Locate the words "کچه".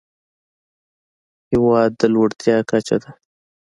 2.69-2.95